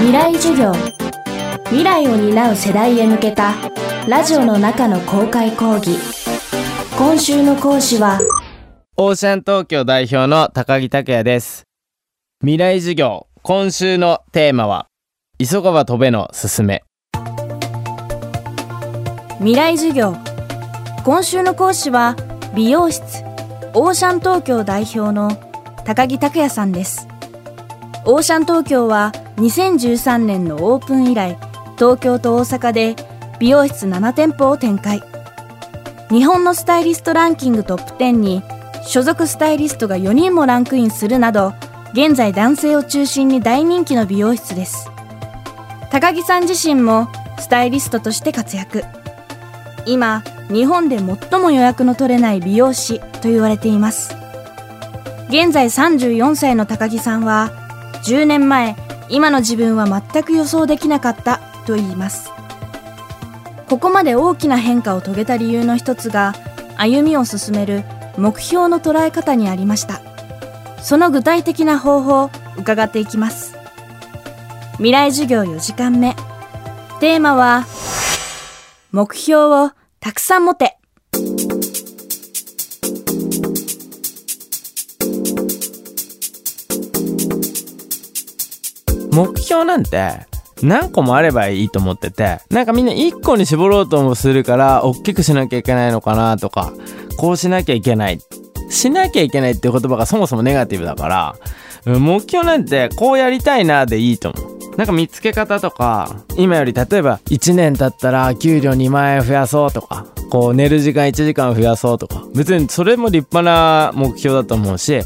[0.00, 0.72] 未来授業。
[1.66, 3.54] 未来を担う世代へ向けた
[4.08, 5.98] ラジオの中の公開講義。
[6.96, 8.18] 今週の講師は
[8.96, 11.64] オーシャン東京代表の高木拓也です。
[12.40, 14.86] 未来授業今週のテーマは
[15.38, 16.82] 急がば飛べのすすめ。
[19.38, 20.16] 未来授業。
[21.04, 22.16] 今週の講師は
[22.54, 23.22] 美容室
[23.74, 25.30] オーシャン東京代表の
[25.84, 27.06] 高木拓也さんです。
[28.06, 31.38] オーシャン東京は2013年のオープン以来
[31.76, 32.94] 東京と大阪で
[33.38, 35.02] 美容室7店舗を展開。
[36.10, 38.42] 日本のスタイリストランキングトップ10に
[38.84, 41.54] 所属スタイリストが4人もランクインするなど
[41.92, 44.90] 現在男性を中心に大人気の美容室です。
[45.90, 48.84] 高木さん自身もスタイリストとして活躍。
[49.86, 54.14] 今日本で最も予約の取れない美容師と言われています。
[55.28, 57.50] 現在34歳の高木さんは
[58.04, 58.76] 10年前
[59.10, 62.30] 今の自分は全く予想できなかったと言います。
[63.68, 66.34] ここまで大きな変化を遂げた理由の一つが
[66.76, 67.84] 歩みを進める
[68.16, 70.00] 目標の捉え方にありました。
[70.82, 73.56] その具体的な方法を伺っていきます。
[74.74, 76.16] 未来授業4時間目。
[77.00, 77.66] テーマは
[78.92, 80.79] 目標をたくさん持て。
[89.12, 90.26] 目標なんて
[90.62, 96.72] 何個もあればいいと思っててなんかみんな1個に絞ろうともするから大きくしなきゃいけないのかなとか
[97.16, 98.20] こうしなきゃいけない。
[98.70, 101.36] しなきゃいけないって言葉がそもそもネガティブだから
[101.98, 104.76] 目標なんてこうやりたいなでいいと思う。
[104.76, 115.02] なんか見つけ方とか今より例えば1年経ったら給料2万円増やそうとかこう寝る時間1時間増やそうとか別にそれも立派な目標だと思うし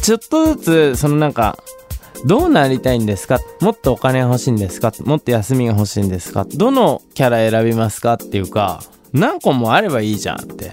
[0.00, 1.58] ちょっとずつそのなんか
[2.26, 3.38] どうなりたいんですか？
[3.60, 4.92] もっとお金欲しいんですか？
[5.04, 6.44] もっと休みが欲しいんですか？
[6.44, 8.14] どのキャラ選びますか？
[8.14, 10.72] っていうか何個もあればいいじゃんって。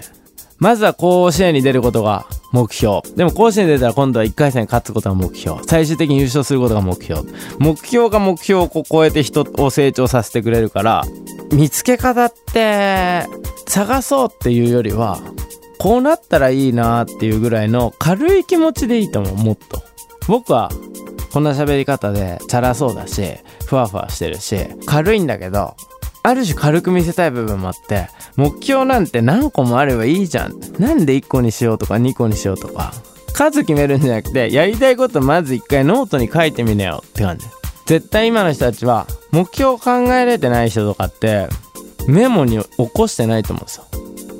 [0.58, 3.02] まずは甲子園に出ることが目標。
[3.14, 5.60] でも甲子園に出たら今度は1回戦勝つことが目標。
[5.64, 7.22] 最終的に優勝することが目標。
[7.58, 11.04] 目標が目標を超えて人を成長させてくれるから
[11.52, 13.26] 見つけ方って
[13.66, 15.20] 探そうっていうよりは
[15.78, 19.36] こうなったらいいなっていうぐらいの軽い気持ちでいいと思う。
[19.36, 19.82] もっと。
[20.26, 20.70] 僕は
[21.36, 23.22] こんな喋り方でチャラそうだし
[23.66, 25.76] ふわふわしてるし軽いんだけど
[26.22, 30.58] ある種軽く見せたい部分もあって目標なんて何個もあればいいじゃん。
[30.78, 32.94] なんで1個にしようとか2個にしようとか
[33.34, 37.46] 数決めるんじゃなくてやりたいことまず一回ノートに書いてみなよって感じ。
[37.84, 41.48] 絶対今の人たちは目標を考えれてない人とかって
[42.08, 43.84] メモに起こしてないと思うんですよ。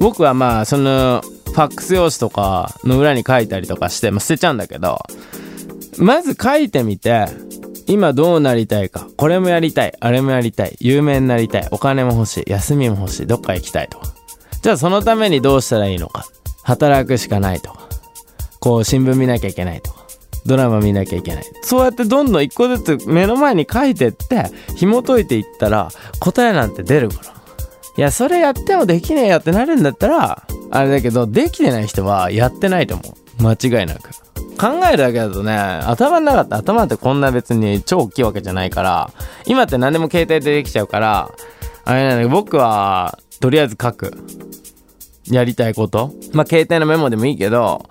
[0.01, 4.99] 僕はまあそのファックス用紙とかの裏に書いたりとかして、まあ、捨てちゃうんだけど
[5.99, 7.27] まず書いてみて
[7.87, 9.07] 今どうなりたいか。
[9.17, 9.95] これもやりたい。
[10.01, 10.77] あれもやりたい。
[10.81, 11.69] 有名になりたい。
[11.71, 12.51] お金も欲しい。
[12.51, 13.27] 休みも欲しい。
[13.27, 14.13] どっか行きたいとか。
[14.63, 16.27] じゃあそのためにどうしたらいいのか。
[16.65, 17.89] 働くしかないとか。
[18.59, 20.05] こう新聞見なきゃいけないとか。
[20.47, 21.45] ドラマ見なきゃいけない。
[21.63, 24.47] そうやってどんどん一個ずつ目の前に書いてって
[24.77, 25.89] 紐解いていったら
[26.21, 27.35] 答えなんて出るから。
[27.99, 33.05] いやそれやってもできねえよってなるんだったらあれだけどできてない人はやってないと思
[33.41, 33.43] う。
[33.43, 34.11] 間違いなく。
[34.59, 39.11] 考えるだけだとね、頭の中って頭ってこんな別に超大きいわけじゃないから、
[39.47, 41.31] 今って何でも携帯でできちゃうから、
[41.85, 44.13] あれなんだけど、僕は、とりあえず書く。
[45.31, 46.13] やりたいこと。
[46.33, 47.85] まあ、携帯のメモでもいいけど、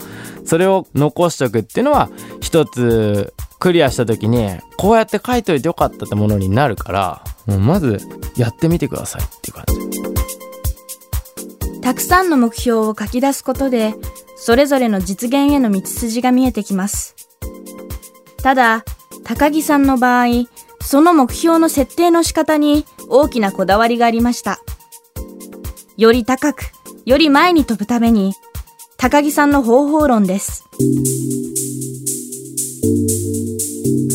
[0.45, 2.09] それを残しとくっていうのは、
[2.41, 7.99] 一つ、クリアした時に、こうやって書いといてよかったってものになるから、もうまず、
[8.37, 10.24] やってみてくださいっていう感じ。
[11.85, 13.93] たくさんの目標を書き出すことで、
[14.37, 17.15] それぞれの実現への道筋が見えてきます。
[18.41, 18.83] ただ、
[19.23, 20.47] 高木さんの場合、
[20.81, 24.61] その目標の設定の仕方に大きなこだわりがありました。
[25.95, 26.71] より高く、
[27.05, 28.33] より前に飛ぶために、
[28.97, 30.63] 高木さんの方法論です。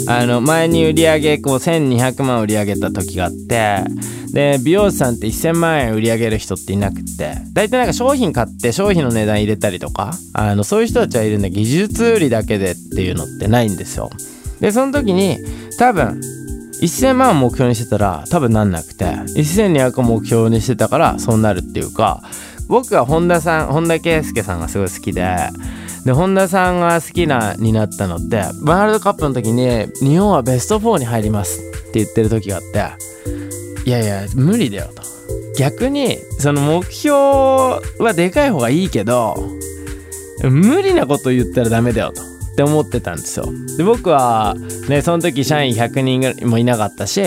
[0.09, 3.85] あの前に売り上げこう1200万売り上げた時があって
[4.33, 7.41] で美容師さんって1000万円売り上げる人っていなくて。
[7.53, 14.11] 大体なんか商品買って商品の値段入れたりとかあのそういう人たちはいるんだ技術売りだけでっていうのってないんですよ。
[14.61, 15.39] でその時に
[15.79, 16.21] 多分
[16.81, 22.23] 1000万を目標にしてたら多分なんなくて1200を目標にしてたからそうなるっていうか
[22.69, 25.37] 僕は本田さん本田圭佑さんがすごい好きで
[26.05, 33.40] で本田さんが好きなになったのってワールドカップの時に日本はベスト4に入りますって言ってる時があって
[33.85, 35.03] いやいや無理だよと。
[35.57, 39.37] 逆にその目標はでかい方がいいけど
[40.43, 42.23] 無理なこと言ったらダメだよと。
[42.23, 43.47] って思ってたんですよ。
[43.79, 44.55] で僕は
[44.89, 47.23] ねその時社員100人ぐらいもいなかったし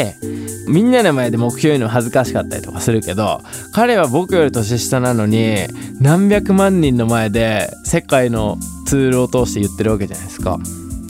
[0.67, 3.41] みんなの前で目標言うの恥ずかしかったりとかするけど
[3.73, 5.65] 彼は僕より年下なのに
[5.99, 10.59] 何百万人の前で世界のツールを通して言ってるわけじゃないですか。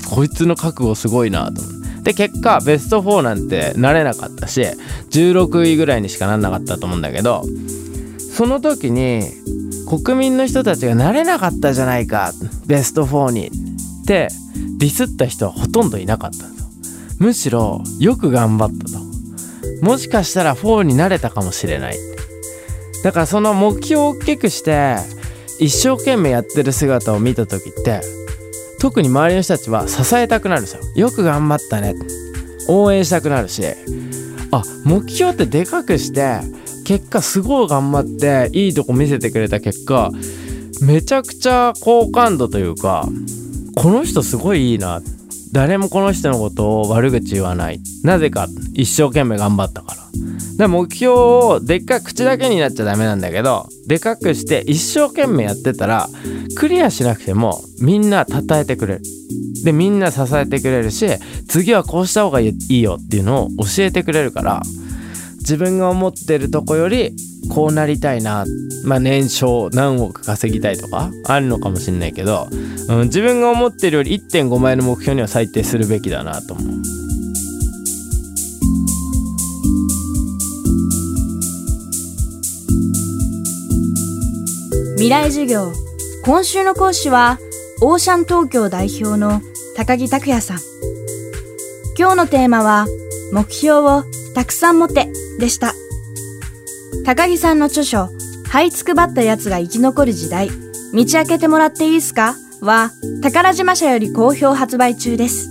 [0.09, 1.82] こいつの覚悟すごいなと思って。
[2.03, 4.61] で結果ベスト4なんてなれなかったし
[5.11, 7.43] 16位ぐらいにしかなんなかったと思うんだけど
[8.35, 9.23] その時に
[9.87, 12.33] 国民の人たちがなれなかったじゃないか
[12.65, 14.27] ベスト4にって
[14.77, 16.53] ディスった人はほとんどいなかったと
[17.19, 19.03] むしろよく頑張ったと。
[19.81, 21.97] もしかしたら4になれたかもしれない。
[23.03, 24.95] だからその目標を大きくして
[25.59, 28.01] 一生懸命やってる姿を見た時って
[28.83, 30.81] 特に周りの人たちは支えたくなるんですよ。
[30.97, 31.95] よく頑張ったね。
[32.67, 33.63] 応援したくなるし。
[34.51, 36.41] あ目標ってでかくして
[36.83, 40.11] 結果すごい頑張っていいとこ見せてくれた結果
[40.81, 43.07] めちゃくちゃ好感度というか
[43.77, 45.01] この人すごいいいな。
[45.53, 47.79] 誰もこの人のことを悪口言わない。
[48.03, 50.03] なぜか一生懸命頑張ったから。
[50.57, 56.07] で目標をでっかい口だけになっちゃダメなんだけどでかくして一生懸命やってたら
[56.55, 59.01] クリアしなくてもみんな称えてくれる
[59.63, 61.07] でみんな支えてくれるし
[61.47, 64.61] 次はこうした方がいいよっていうのを教えてくれるから
[65.39, 67.15] 自分が思ってるとこより
[67.49, 68.45] こうなりたいな
[68.85, 72.47] まあ年商何億稼ぎたいとかあるのかもしんないけど、
[72.89, 77.02] うん、自分が思ってるより1.5倍の目標には最低するべきだなと思う。
[85.03, 85.73] 未来授業。
[86.23, 87.37] 今週の講師は
[87.81, 89.41] オーシャン東京代表の
[89.75, 90.59] 高木拓也さん。
[91.99, 92.85] 今日のテーマは
[93.33, 94.03] 目標を
[94.33, 95.73] たくさん持てでした。
[97.03, 98.07] 高木さんの著書
[98.47, 100.47] 這いつくばったやつが生き残る時代
[100.93, 102.35] 道開けてもらっていいすか？
[102.61, 102.91] は
[103.21, 105.49] 宝島社より好評発売中です。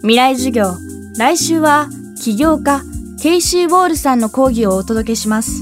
[0.00, 0.72] 未来授業
[1.18, 2.80] 来週は起業家
[3.22, 5.52] ケイシー・ウォールさんの講義をお届けします。